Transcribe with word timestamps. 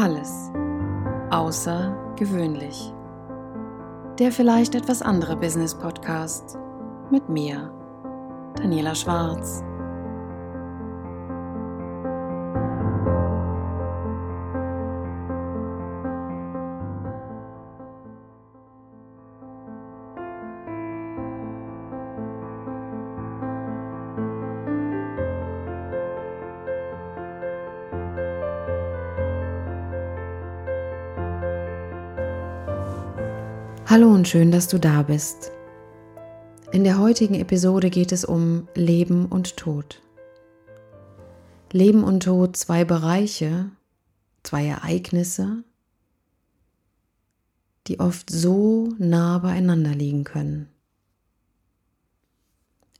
Alles 0.00 0.52
außergewöhnlich. 1.30 2.94
Der 4.20 4.30
vielleicht 4.30 4.76
etwas 4.76 5.02
andere 5.02 5.34
Business 5.36 5.74
Podcast 5.74 6.56
mit 7.10 7.28
mir, 7.28 7.72
Daniela 8.54 8.94
Schwarz. 8.94 9.64
Hallo 33.90 34.12
und 34.12 34.28
schön, 34.28 34.52
dass 34.52 34.68
du 34.68 34.78
da 34.78 35.00
bist. 35.00 35.50
In 36.72 36.84
der 36.84 36.98
heutigen 36.98 37.32
Episode 37.32 37.88
geht 37.88 38.12
es 38.12 38.22
um 38.22 38.68
Leben 38.74 39.24
und 39.24 39.56
Tod. 39.56 40.02
Leben 41.72 42.04
und 42.04 42.24
Tod, 42.24 42.54
zwei 42.54 42.84
Bereiche, 42.84 43.70
zwei 44.42 44.66
Ereignisse, 44.66 45.64
die 47.86 47.98
oft 47.98 48.28
so 48.28 48.92
nah 48.98 49.38
beieinander 49.38 49.94
liegen 49.94 50.24
können, 50.24 50.68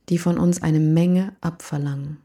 die 0.08 0.16
von 0.16 0.38
uns 0.38 0.62
eine 0.62 0.80
Menge 0.80 1.36
abverlangen. 1.42 2.16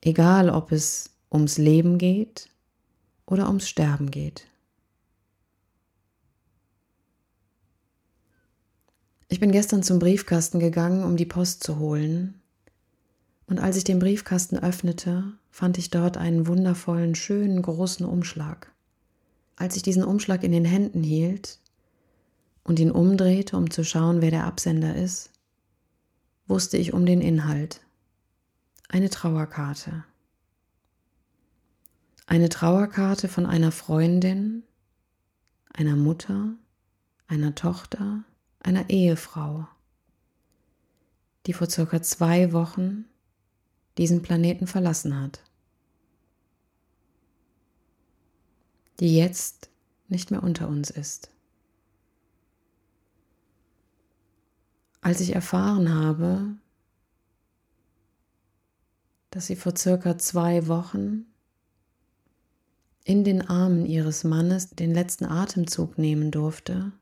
Egal, 0.00 0.48
ob 0.48 0.72
es 0.72 1.10
ums 1.30 1.58
Leben 1.58 1.98
geht 1.98 2.48
oder 3.26 3.48
ums 3.48 3.68
Sterben 3.68 4.10
geht. 4.10 4.46
Ich 9.34 9.40
bin 9.40 9.50
gestern 9.50 9.82
zum 9.82 9.98
Briefkasten 9.98 10.60
gegangen, 10.60 11.02
um 11.02 11.16
die 11.16 11.26
Post 11.26 11.64
zu 11.64 11.80
holen. 11.80 12.40
Und 13.48 13.58
als 13.58 13.76
ich 13.76 13.82
den 13.82 13.98
Briefkasten 13.98 14.56
öffnete, 14.56 15.24
fand 15.50 15.76
ich 15.76 15.90
dort 15.90 16.16
einen 16.16 16.46
wundervollen, 16.46 17.16
schönen, 17.16 17.60
großen 17.60 18.06
Umschlag. 18.06 18.70
Als 19.56 19.74
ich 19.74 19.82
diesen 19.82 20.04
Umschlag 20.04 20.44
in 20.44 20.52
den 20.52 20.64
Händen 20.64 21.02
hielt 21.02 21.58
und 22.62 22.78
ihn 22.78 22.92
umdrehte, 22.92 23.56
um 23.56 23.72
zu 23.72 23.82
schauen, 23.82 24.22
wer 24.22 24.30
der 24.30 24.44
Absender 24.44 24.94
ist, 24.94 25.32
wusste 26.46 26.76
ich 26.76 26.92
um 26.92 27.04
den 27.04 27.20
Inhalt. 27.20 27.80
Eine 28.88 29.10
Trauerkarte. 29.10 30.04
Eine 32.26 32.50
Trauerkarte 32.50 33.26
von 33.26 33.46
einer 33.46 33.72
Freundin, 33.72 34.62
einer 35.72 35.96
Mutter, 35.96 36.54
einer 37.26 37.56
Tochter, 37.56 38.22
einer 38.64 38.88
Ehefrau, 38.88 39.68
die 41.46 41.52
vor 41.52 41.68
circa 41.68 42.02
zwei 42.02 42.52
Wochen 42.52 43.04
diesen 43.98 44.22
Planeten 44.22 44.66
verlassen 44.66 45.20
hat, 45.20 45.44
die 49.00 49.16
jetzt 49.16 49.70
nicht 50.08 50.30
mehr 50.30 50.42
unter 50.42 50.68
uns 50.68 50.90
ist. 50.90 51.30
Als 55.02 55.20
ich 55.20 55.34
erfahren 55.34 55.92
habe, 55.92 56.56
dass 59.30 59.46
sie 59.46 59.56
vor 59.56 59.76
circa 59.76 60.16
zwei 60.16 60.66
Wochen 60.68 61.26
in 63.04 63.24
den 63.24 63.42
Armen 63.42 63.84
ihres 63.84 64.24
Mannes 64.24 64.70
den 64.70 64.94
letzten 64.94 65.26
Atemzug 65.26 65.98
nehmen 65.98 66.30
durfte, 66.30 66.92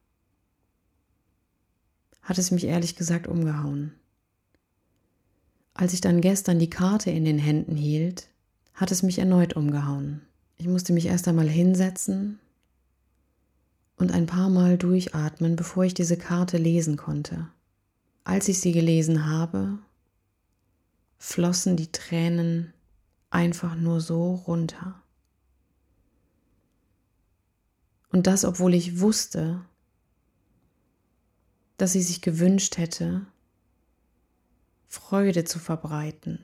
hat 2.22 2.38
es 2.38 2.50
mich 2.50 2.64
ehrlich 2.64 2.96
gesagt 2.96 3.26
umgehauen. 3.26 3.92
Als 5.74 5.92
ich 5.92 6.00
dann 6.00 6.20
gestern 6.20 6.58
die 6.58 6.70
Karte 6.70 7.10
in 7.10 7.24
den 7.24 7.38
Händen 7.38 7.76
hielt, 7.76 8.28
hat 8.74 8.90
es 8.90 9.02
mich 9.02 9.18
erneut 9.18 9.54
umgehauen. 9.54 10.22
Ich 10.56 10.68
musste 10.68 10.92
mich 10.92 11.06
erst 11.06 11.26
einmal 11.28 11.48
hinsetzen 11.48 12.38
und 13.96 14.12
ein 14.12 14.26
paar 14.26 14.48
Mal 14.48 14.78
durchatmen, 14.78 15.56
bevor 15.56 15.84
ich 15.84 15.94
diese 15.94 16.16
Karte 16.16 16.58
lesen 16.58 16.96
konnte. 16.96 17.48
Als 18.24 18.48
ich 18.48 18.60
sie 18.60 18.72
gelesen 18.72 19.26
habe, 19.26 19.78
flossen 21.18 21.76
die 21.76 21.90
Tränen 21.90 22.72
einfach 23.30 23.74
nur 23.74 24.00
so 24.00 24.34
runter. 24.46 25.00
Und 28.10 28.26
das, 28.26 28.44
obwohl 28.44 28.74
ich 28.74 29.00
wusste, 29.00 29.64
dass 31.82 31.94
sie 31.94 32.02
sich 32.02 32.20
gewünscht 32.20 32.78
hätte, 32.78 33.26
Freude 34.86 35.42
zu 35.42 35.58
verbreiten, 35.58 36.38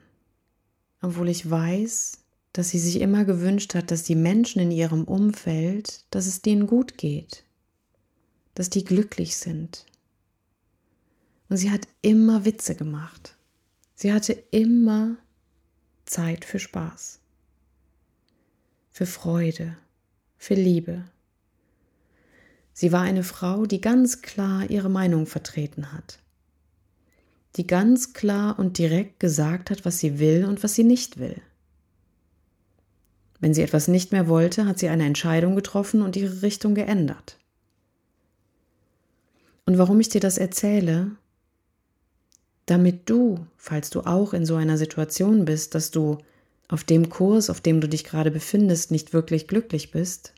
obwohl 1.00 1.28
ich 1.28 1.48
weiß, 1.48 2.18
dass 2.52 2.70
sie 2.70 2.80
sich 2.80 3.00
immer 3.00 3.24
gewünscht 3.24 3.76
hat, 3.76 3.92
dass 3.92 4.02
die 4.02 4.16
Menschen 4.16 4.60
in 4.60 4.72
ihrem 4.72 5.04
Umfeld, 5.04 6.04
dass 6.10 6.26
es 6.26 6.42
denen 6.42 6.66
gut 6.66 6.98
geht, 6.98 7.44
dass 8.56 8.68
die 8.68 8.82
glücklich 8.82 9.36
sind. 9.36 9.86
Und 11.48 11.58
sie 11.58 11.70
hat 11.70 11.86
immer 12.02 12.44
Witze 12.44 12.74
gemacht. 12.74 13.36
Sie 13.94 14.12
hatte 14.12 14.32
immer 14.50 15.18
Zeit 16.04 16.44
für 16.44 16.58
Spaß, 16.58 17.20
für 18.90 19.06
Freude, 19.06 19.76
für 20.36 20.54
Liebe. 20.54 21.04
Sie 22.80 22.92
war 22.92 23.02
eine 23.02 23.24
Frau, 23.24 23.66
die 23.66 23.80
ganz 23.80 24.22
klar 24.22 24.70
ihre 24.70 24.88
Meinung 24.88 25.26
vertreten 25.26 25.92
hat, 25.92 26.20
die 27.56 27.66
ganz 27.66 28.12
klar 28.12 28.56
und 28.56 28.78
direkt 28.78 29.18
gesagt 29.18 29.70
hat, 29.70 29.84
was 29.84 29.98
sie 29.98 30.20
will 30.20 30.44
und 30.44 30.62
was 30.62 30.76
sie 30.76 30.84
nicht 30.84 31.18
will. 31.18 31.42
Wenn 33.40 33.52
sie 33.52 33.62
etwas 33.62 33.88
nicht 33.88 34.12
mehr 34.12 34.28
wollte, 34.28 34.64
hat 34.64 34.78
sie 34.78 34.88
eine 34.90 35.06
Entscheidung 35.06 35.56
getroffen 35.56 36.02
und 36.02 36.14
ihre 36.14 36.42
Richtung 36.42 36.76
geändert. 36.76 37.36
Und 39.66 39.76
warum 39.76 39.98
ich 39.98 40.10
dir 40.10 40.20
das 40.20 40.38
erzähle? 40.38 41.10
Damit 42.66 43.10
du, 43.10 43.44
falls 43.56 43.90
du 43.90 44.02
auch 44.02 44.32
in 44.32 44.46
so 44.46 44.54
einer 44.54 44.78
Situation 44.78 45.46
bist, 45.46 45.74
dass 45.74 45.90
du 45.90 46.18
auf 46.68 46.84
dem 46.84 47.08
Kurs, 47.08 47.50
auf 47.50 47.60
dem 47.60 47.80
du 47.80 47.88
dich 47.88 48.04
gerade 48.04 48.30
befindest, 48.30 48.92
nicht 48.92 49.12
wirklich 49.12 49.48
glücklich 49.48 49.90
bist, 49.90 50.32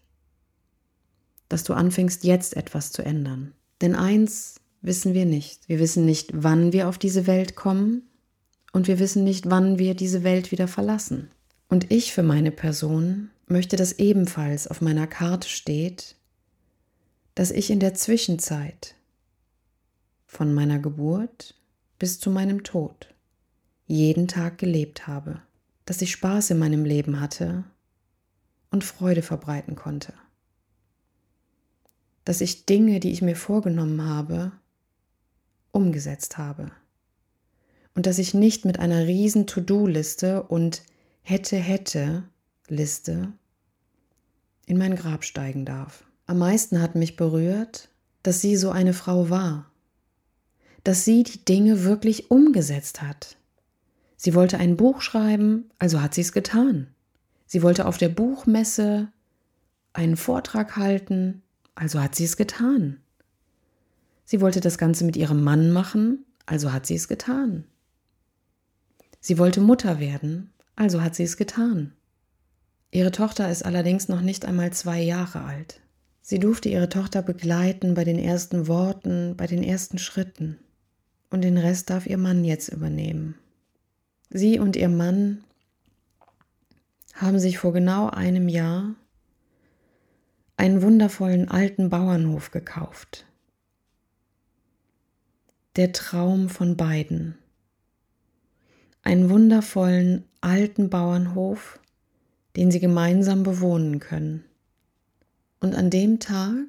dass 1.50 1.64
du 1.64 1.74
anfängst, 1.74 2.24
jetzt 2.24 2.56
etwas 2.56 2.92
zu 2.92 3.02
ändern. 3.02 3.52
Denn 3.82 3.94
eins 3.94 4.60
wissen 4.80 5.12
wir 5.12 5.26
nicht. 5.26 5.68
Wir 5.68 5.80
wissen 5.80 6.06
nicht, 6.06 6.30
wann 6.32 6.72
wir 6.72 6.88
auf 6.88 6.96
diese 6.96 7.26
Welt 7.26 7.56
kommen 7.56 8.08
und 8.72 8.86
wir 8.86 8.98
wissen 8.98 9.24
nicht, 9.24 9.50
wann 9.50 9.78
wir 9.78 9.94
diese 9.94 10.22
Welt 10.22 10.52
wieder 10.52 10.68
verlassen. 10.68 11.30
Und 11.68 11.90
ich 11.90 12.12
für 12.12 12.22
meine 12.22 12.52
Person 12.52 13.30
möchte, 13.46 13.76
dass 13.76 13.98
ebenfalls 13.98 14.68
auf 14.68 14.80
meiner 14.80 15.08
Karte 15.08 15.48
steht, 15.48 16.14
dass 17.34 17.50
ich 17.50 17.70
in 17.70 17.80
der 17.80 17.94
Zwischenzeit 17.94 18.94
von 20.26 20.54
meiner 20.54 20.78
Geburt 20.78 21.56
bis 21.98 22.20
zu 22.20 22.30
meinem 22.30 22.62
Tod 22.62 23.12
jeden 23.86 24.28
Tag 24.28 24.58
gelebt 24.58 25.08
habe, 25.08 25.42
dass 25.84 26.00
ich 26.00 26.12
Spaß 26.12 26.50
in 26.50 26.60
meinem 26.60 26.84
Leben 26.84 27.18
hatte 27.20 27.64
und 28.70 28.84
Freude 28.84 29.22
verbreiten 29.22 29.74
konnte 29.74 30.12
dass 32.30 32.40
ich 32.40 32.64
Dinge, 32.64 33.00
die 33.00 33.10
ich 33.10 33.22
mir 33.22 33.34
vorgenommen 33.34 34.04
habe, 34.04 34.52
umgesetzt 35.72 36.38
habe. 36.38 36.70
Und 37.96 38.06
dass 38.06 38.18
ich 38.18 38.34
nicht 38.34 38.64
mit 38.64 38.78
einer 38.78 39.08
riesen 39.08 39.48
To-Do-Liste 39.48 40.44
und 40.44 40.84
hätte, 41.22 41.56
hätte 41.56 42.22
Liste 42.68 43.32
in 44.66 44.78
mein 44.78 44.94
Grab 44.94 45.24
steigen 45.24 45.64
darf. 45.64 46.04
Am 46.26 46.38
meisten 46.38 46.80
hat 46.80 46.94
mich 46.94 47.16
berührt, 47.16 47.88
dass 48.22 48.40
sie 48.40 48.54
so 48.54 48.70
eine 48.70 48.92
Frau 48.92 49.28
war, 49.28 49.68
dass 50.84 51.04
sie 51.04 51.24
die 51.24 51.44
Dinge 51.44 51.82
wirklich 51.82 52.30
umgesetzt 52.30 53.02
hat. 53.02 53.38
Sie 54.16 54.36
wollte 54.36 54.56
ein 54.58 54.76
Buch 54.76 55.00
schreiben, 55.00 55.68
also 55.80 56.00
hat 56.00 56.14
sie 56.14 56.20
es 56.20 56.30
getan. 56.30 56.86
Sie 57.46 57.64
wollte 57.64 57.86
auf 57.86 57.98
der 57.98 58.08
Buchmesse 58.08 59.08
einen 59.94 60.16
Vortrag 60.16 60.76
halten, 60.76 61.42
also 61.80 62.02
hat 62.02 62.14
sie 62.14 62.24
es 62.24 62.36
getan. 62.36 62.98
Sie 64.26 64.42
wollte 64.42 64.60
das 64.60 64.76
Ganze 64.76 65.02
mit 65.02 65.16
ihrem 65.16 65.42
Mann 65.42 65.72
machen, 65.72 66.26
also 66.44 66.74
hat 66.74 66.84
sie 66.84 66.94
es 66.94 67.08
getan. 67.08 67.64
Sie 69.18 69.38
wollte 69.38 69.62
Mutter 69.62 69.98
werden, 69.98 70.52
also 70.76 71.00
hat 71.00 71.14
sie 71.14 71.22
es 71.22 71.38
getan. 71.38 71.94
Ihre 72.90 73.12
Tochter 73.12 73.50
ist 73.50 73.64
allerdings 73.64 74.08
noch 74.08 74.20
nicht 74.20 74.44
einmal 74.44 74.74
zwei 74.74 75.00
Jahre 75.00 75.42
alt. 75.44 75.80
Sie 76.20 76.38
durfte 76.38 76.68
ihre 76.68 76.90
Tochter 76.90 77.22
begleiten 77.22 77.94
bei 77.94 78.04
den 78.04 78.18
ersten 78.18 78.68
Worten, 78.68 79.34
bei 79.38 79.46
den 79.46 79.62
ersten 79.62 79.96
Schritten. 79.96 80.58
Und 81.30 81.40
den 81.40 81.56
Rest 81.56 81.88
darf 81.88 82.06
ihr 82.06 82.18
Mann 82.18 82.44
jetzt 82.44 82.68
übernehmen. 82.68 83.36
Sie 84.28 84.58
und 84.58 84.76
ihr 84.76 84.90
Mann 84.90 85.44
haben 87.14 87.38
sich 87.38 87.56
vor 87.56 87.72
genau 87.72 88.10
einem 88.10 88.50
Jahr 88.50 88.96
einen 90.60 90.82
wundervollen 90.82 91.48
alten 91.48 91.88
Bauernhof 91.88 92.50
gekauft. 92.50 93.24
Der 95.76 95.92
Traum 95.92 96.50
von 96.50 96.76
beiden. 96.76 97.38
Einen 99.02 99.30
wundervollen 99.30 100.24
alten 100.42 100.90
Bauernhof, 100.90 101.80
den 102.56 102.70
sie 102.70 102.78
gemeinsam 102.78 103.42
bewohnen 103.42 104.00
können. 104.00 104.44
Und 105.60 105.74
an 105.74 105.88
dem 105.88 106.20
Tag, 106.20 106.66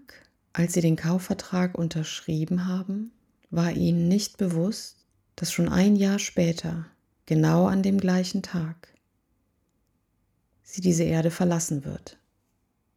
als 0.54 0.72
sie 0.72 0.82
den 0.82 0.96
Kaufvertrag 0.96 1.78
unterschrieben 1.78 2.68
haben, 2.70 3.12
war 3.50 3.74
ihnen 3.74 4.08
nicht 4.08 4.38
bewusst, 4.38 5.06
dass 5.36 5.52
schon 5.52 5.68
ein 5.68 5.98
Jahr 5.98 6.20
später, 6.20 6.86
genau 7.26 7.66
an 7.66 7.84
dem 7.84 7.98
gleichen 7.98 8.42
Tag, 8.42 8.88
sie 10.64 10.80
diese 10.80 11.04
Erde 11.04 11.30
verlassen 11.30 11.84
wird 11.84 12.21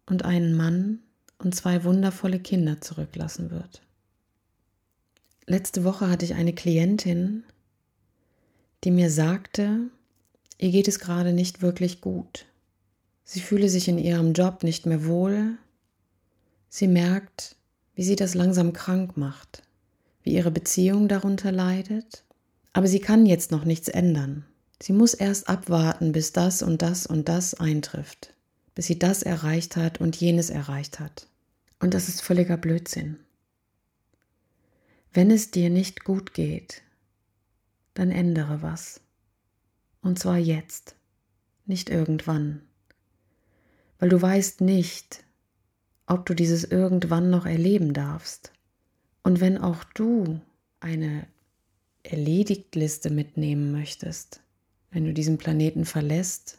und 0.07 0.25
einen 0.25 0.55
Mann 0.55 1.01
und 1.39 1.55
zwei 1.55 1.85
wundervolle 1.85 2.39
Kinder 2.39 2.81
zurücklassen 2.81 3.51
wird. 3.51 3.83
Letzte 5.47 5.85
Woche 5.85 6.09
hatte 6.09 6.25
ich 6.25 6.35
eine 6.35 6.55
Klientin, 6.55 7.45
die 8.83 8.91
mir 8.91 9.11
sagte, 9.11 9.91
ihr 10.59 10.71
geht 10.71 10.89
es 10.89 10.99
gerade 10.99 11.33
nicht 11.33 11.63
wirklich 11.63 12.01
gut. 12.01 12.47
Sie 13.25 13.41
fühle 13.41 13.69
sich 13.69 13.89
in 13.89 13.99
ihrem 13.99 14.33
Job 14.33 14.63
nicht 14.63 14.87
mehr 14.87 15.07
wohl. 15.07 15.57
Sie 16.69 16.89
merkt, 16.89 17.57
wie 17.95 18.05
sie 18.05 18.17
das 18.17 18.35
langsam 18.35 18.73
krank 18.73 19.17
macht, 19.17 19.63
wie 20.23 20.35
ihre 20.35 20.51
Beziehung 20.51 21.09
darunter 21.09 21.53
leidet. 21.53 22.25
Aber 22.73 22.87
sie 22.87 23.01
kann 23.01 23.25
jetzt 23.25 23.51
noch 23.51 23.65
nichts 23.65 23.89
ändern. 23.89 24.45
Sie 24.83 24.93
muss 24.93 25.15
erst 25.15 25.49
abwarten, 25.49 26.13
bis 26.13 26.33
das 26.33 26.63
und 26.63 26.83
das 26.83 27.07
und 27.07 27.29
das 27.29 27.55
eintrifft, 27.55 28.35
bis 28.75 28.87
sie 28.87 28.99
das 28.99 29.23
erreicht 29.23 29.77
hat 29.77 30.01
und 30.01 30.17
jenes 30.17 30.51
erreicht 30.51 31.01
hat. 31.01 31.29
Und 31.81 31.95
das 31.95 32.09
ist 32.09 32.23
völliger 32.23 32.57
Blödsinn. 32.57 33.19
Wenn 35.13 35.31
es 35.31 35.51
dir 35.51 35.71
nicht 35.71 36.05
gut 36.05 36.35
geht, 36.35 36.83
dann 37.95 38.11
ändere 38.11 38.63
was. 38.63 39.01
Und 40.03 40.19
zwar 40.19 40.39
jetzt, 40.39 40.97
nicht 41.67 41.89
irgendwann. 41.89 42.63
Weil 43.99 44.09
du 44.09 44.21
weißt 44.21 44.61
nicht, 44.61 45.25
ob 46.07 46.27
du 46.27 46.35
dieses 46.35 46.65
irgendwann 46.65 47.31
noch 47.31 47.47
erleben 47.47 47.95
darfst. 47.95 48.53
Und 49.23 49.41
wenn 49.41 49.57
auch 49.57 49.85
du 49.85 50.41
eine 50.81 51.27
Erledigt-Liste 52.03 53.09
mitnehmen 53.09 53.73
möchtest, 53.73 54.43
wenn 54.91 55.05
du 55.05 55.15
diesen 55.15 55.39
Planeten 55.39 55.87
verlässt, 55.87 56.59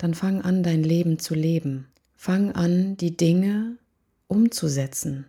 dann 0.00 0.14
fang 0.14 0.40
an, 0.40 0.62
dein 0.62 0.82
Leben 0.82 1.18
zu 1.18 1.34
leben. 1.34 1.86
Fang 2.14 2.52
an, 2.52 2.96
die 2.96 3.16
Dinge 3.16 3.76
umzusetzen. 4.28 5.26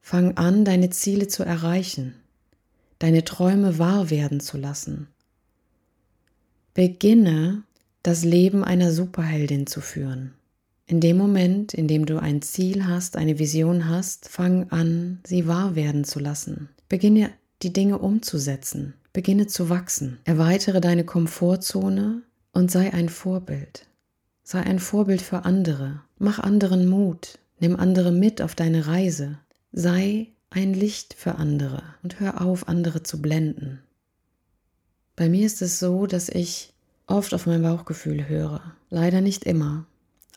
Fang 0.00 0.36
an, 0.36 0.64
deine 0.64 0.90
Ziele 0.90 1.26
zu 1.26 1.42
erreichen, 1.42 2.14
deine 3.00 3.24
Träume 3.24 3.78
wahr 3.78 4.10
werden 4.10 4.38
zu 4.38 4.56
lassen. 4.56 5.08
Beginne, 6.72 7.64
das 8.04 8.24
Leben 8.24 8.62
einer 8.62 8.92
Superheldin 8.92 9.66
zu 9.66 9.80
führen. 9.80 10.34
In 10.86 11.00
dem 11.00 11.16
Moment, 11.16 11.74
in 11.74 11.88
dem 11.88 12.06
du 12.06 12.22
ein 12.22 12.42
Ziel 12.42 12.86
hast, 12.86 13.16
eine 13.16 13.40
Vision 13.40 13.88
hast, 13.88 14.28
fang 14.28 14.70
an, 14.70 15.18
sie 15.26 15.48
wahr 15.48 15.74
werden 15.74 16.04
zu 16.04 16.20
lassen. 16.20 16.68
Beginne 16.88 17.30
die 17.62 17.72
Dinge 17.72 17.98
umzusetzen. 17.98 18.94
Beginne 19.12 19.48
zu 19.48 19.68
wachsen. 19.68 20.18
Erweitere 20.24 20.80
deine 20.80 21.04
Komfortzone 21.04 22.22
und 22.56 22.70
sei 22.70 22.90
ein 22.94 23.10
Vorbild. 23.10 23.86
Sei 24.42 24.60
ein 24.62 24.78
Vorbild 24.78 25.20
für 25.20 25.44
andere. 25.44 26.00
Mach 26.18 26.38
anderen 26.38 26.88
Mut. 26.88 27.38
Nimm 27.60 27.76
andere 27.76 28.12
mit 28.12 28.40
auf 28.40 28.54
deine 28.54 28.86
Reise. 28.86 29.38
Sei 29.72 30.28
ein 30.48 30.72
Licht 30.72 31.12
für 31.12 31.34
andere 31.34 31.82
und 32.02 32.18
hör 32.18 32.40
auf, 32.40 32.66
andere 32.66 33.02
zu 33.02 33.20
blenden. 33.20 33.80
Bei 35.16 35.28
mir 35.28 35.44
ist 35.44 35.60
es 35.60 35.78
so, 35.78 36.06
dass 36.06 36.30
ich 36.30 36.72
oft 37.06 37.34
auf 37.34 37.44
mein 37.44 37.60
Bauchgefühl 37.60 38.26
höre. 38.26 38.62
Leider 38.88 39.20
nicht 39.20 39.44
immer, 39.44 39.84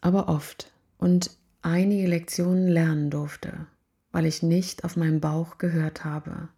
aber 0.02 0.28
oft. 0.28 0.74
Und 0.98 1.32
einige 1.62 2.08
Lektionen 2.08 2.68
lernen 2.68 3.12
durfte, 3.12 3.66
weil 4.12 4.26
ich 4.26 4.44
nicht 4.44 4.84
auf 4.84 4.98
meinen 4.98 5.22
Bauch 5.22 5.58
gehört 5.58 6.04
habe 6.04 6.50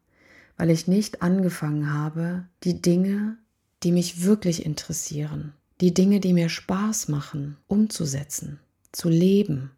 weil 0.62 0.70
ich 0.70 0.88
nicht 0.88 1.24
angefangen 1.24 1.92
habe, 1.92 2.46
die 2.64 2.84
Dinge, 2.84 3.36
die 3.84 3.92
mich 3.92 4.24
wirklich 4.24 4.66
interessieren, 4.66 5.54
die 5.80 5.94
Dinge, 5.94 6.20
die 6.20 6.34
mir 6.34 6.50
Spaß 6.50 7.08
machen, 7.08 7.58
umzusetzen, 7.68 8.60
zu 8.92 9.10
leben, 9.10 9.72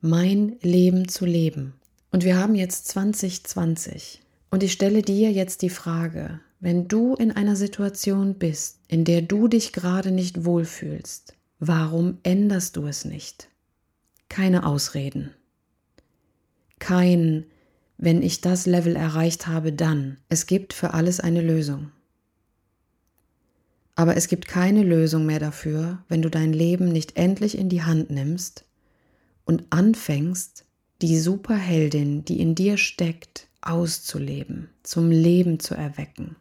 mein 0.00 0.56
Leben 0.62 1.08
zu 1.08 1.26
leben. 1.26 1.74
Und 2.10 2.24
wir 2.24 2.36
haben 2.36 2.54
jetzt 2.54 2.88
2020 2.88 4.20
und 4.50 4.62
ich 4.62 4.72
stelle 4.72 5.02
dir 5.02 5.32
jetzt 5.32 5.62
die 5.62 5.70
Frage, 5.70 6.40
wenn 6.60 6.86
du 6.86 7.14
in 7.14 7.32
einer 7.32 7.56
Situation 7.56 8.34
bist, 8.34 8.78
in 8.88 9.04
der 9.04 9.22
du 9.22 9.48
dich 9.48 9.72
gerade 9.72 10.12
nicht 10.12 10.44
wohlfühlst, 10.44 11.34
warum 11.58 12.18
änderst 12.22 12.76
du 12.76 12.86
es 12.86 13.04
nicht? 13.04 13.48
Keine 14.28 14.64
Ausreden. 14.64 15.30
Kein 16.78 17.46
wenn 18.02 18.20
ich 18.20 18.40
das 18.40 18.66
Level 18.66 18.96
erreicht 18.96 19.46
habe, 19.46 19.72
dann. 19.72 20.16
Es 20.28 20.46
gibt 20.46 20.72
für 20.72 20.92
alles 20.92 21.20
eine 21.20 21.40
Lösung. 21.40 21.92
Aber 23.94 24.16
es 24.16 24.28
gibt 24.28 24.48
keine 24.48 24.82
Lösung 24.82 25.26
mehr 25.26 25.40
dafür, 25.40 26.02
wenn 26.08 26.22
du 26.22 26.30
dein 26.30 26.52
Leben 26.52 26.88
nicht 26.88 27.16
endlich 27.16 27.58
in 27.58 27.68
die 27.68 27.82
Hand 27.82 28.10
nimmst 28.10 28.64
und 29.44 29.64
anfängst, 29.70 30.64
die 31.02 31.18
Superheldin, 31.18 32.24
die 32.24 32.40
in 32.40 32.54
dir 32.54 32.76
steckt, 32.76 33.48
auszuleben, 33.60 34.70
zum 34.82 35.10
Leben 35.10 35.60
zu 35.60 35.74
erwecken. 35.74 36.36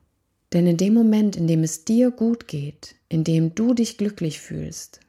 Denn 0.53 0.68
in 0.68 0.77
dem 0.77 0.94
Moment, 0.94 1.36
in 1.36 1.48
dem 1.48 1.63
es 1.63 1.86
dir 1.86 2.12
gut 2.12 2.48
geht, 2.48 2.95
in 3.09 3.24
dem 3.24 3.56
du 3.56 3.74
dich 3.74 3.98
glücklich 3.98 4.39
fühlst, 4.39 5.00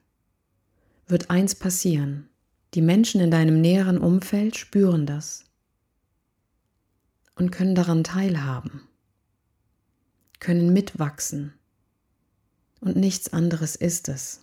wird 1.07 1.31
eins 1.31 1.55
passieren. 1.55 2.29
Die 2.75 2.83
Menschen 2.83 3.21
in 3.21 3.31
deinem 3.31 3.61
näheren 3.61 3.99
Umfeld 3.99 4.57
spüren 4.57 5.05
das 5.05 5.45
und 7.35 7.51
können 7.51 7.75
daran 7.75 8.05
teilhaben, 8.05 8.83
können 10.39 10.73
mitwachsen. 10.73 11.55
Und 12.83 12.97
nichts 12.97 13.33
anderes 13.33 13.77
ist 13.77 14.09
es. 14.09 14.41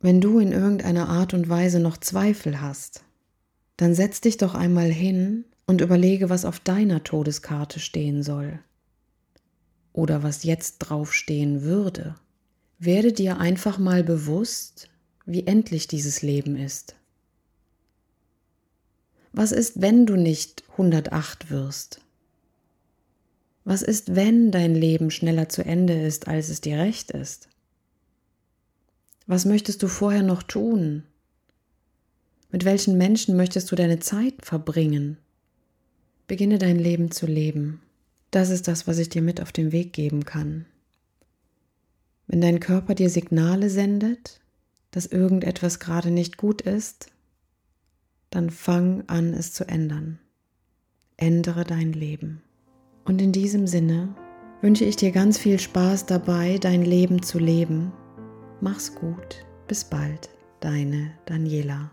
Wenn 0.00 0.20
du 0.20 0.38
in 0.38 0.52
irgendeiner 0.52 1.08
Art 1.08 1.32
und 1.32 1.48
Weise 1.48 1.80
noch 1.80 1.96
Zweifel 1.96 2.60
hast, 2.60 3.02
dann 3.78 3.94
setz 3.94 4.20
dich 4.20 4.36
doch 4.36 4.54
einmal 4.54 4.90
hin 4.90 5.46
und 5.66 5.80
überlege, 5.80 6.28
was 6.28 6.44
auf 6.44 6.60
deiner 6.60 7.02
Todeskarte 7.04 7.80
stehen 7.80 8.22
soll. 8.22 8.58
Oder 9.94 10.22
was 10.22 10.44
jetzt 10.44 10.78
draufstehen 10.80 11.62
würde. 11.62 12.16
Werde 12.78 13.14
dir 13.14 13.38
einfach 13.38 13.78
mal 13.78 14.04
bewusst, 14.04 14.90
wie 15.24 15.46
endlich 15.46 15.88
dieses 15.88 16.20
Leben 16.20 16.56
ist. 16.56 16.96
Was 19.32 19.52
ist, 19.52 19.80
wenn 19.80 20.04
du 20.04 20.16
nicht 20.16 20.64
108 20.72 21.50
wirst? 21.50 22.02
Was 23.64 23.80
ist, 23.80 24.14
wenn 24.14 24.50
dein 24.50 24.74
Leben 24.74 25.10
schneller 25.10 25.48
zu 25.48 25.64
Ende 25.64 25.98
ist, 26.02 26.28
als 26.28 26.50
es 26.50 26.60
dir 26.60 26.78
recht 26.78 27.10
ist? 27.12 27.48
Was 29.30 29.44
möchtest 29.44 29.80
du 29.84 29.86
vorher 29.86 30.24
noch 30.24 30.42
tun? 30.42 31.04
Mit 32.50 32.64
welchen 32.64 32.98
Menschen 32.98 33.36
möchtest 33.36 33.70
du 33.70 33.76
deine 33.76 34.00
Zeit 34.00 34.34
verbringen? 34.44 35.18
Beginne 36.26 36.58
dein 36.58 36.80
Leben 36.80 37.12
zu 37.12 37.26
leben. 37.26 37.80
Das 38.32 38.50
ist 38.50 38.66
das, 38.66 38.88
was 38.88 38.98
ich 38.98 39.08
dir 39.08 39.22
mit 39.22 39.40
auf 39.40 39.52
den 39.52 39.70
Weg 39.70 39.92
geben 39.92 40.24
kann. 40.24 40.66
Wenn 42.26 42.40
dein 42.40 42.58
Körper 42.58 42.96
dir 42.96 43.08
Signale 43.08 43.70
sendet, 43.70 44.40
dass 44.90 45.06
irgendetwas 45.06 45.78
gerade 45.78 46.10
nicht 46.10 46.36
gut 46.36 46.60
ist, 46.60 47.06
dann 48.30 48.50
fang 48.50 49.04
an, 49.06 49.32
es 49.32 49.52
zu 49.52 49.62
ändern. 49.68 50.18
Ändere 51.16 51.62
dein 51.62 51.92
Leben. 51.92 52.42
Und 53.04 53.22
in 53.22 53.30
diesem 53.30 53.68
Sinne 53.68 54.12
wünsche 54.60 54.84
ich 54.84 54.96
dir 54.96 55.12
ganz 55.12 55.38
viel 55.38 55.60
Spaß 55.60 56.06
dabei, 56.06 56.58
dein 56.58 56.82
Leben 56.84 57.22
zu 57.22 57.38
leben. 57.38 57.92
Mach's 58.60 58.94
gut. 58.94 59.44
Bis 59.68 59.84
bald, 59.84 60.28
deine 60.60 61.12
Daniela. 61.24 61.90